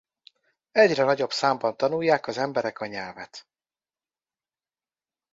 [0.71, 3.47] Egyre nagyobb számban tanulják az emberek a nyelvet.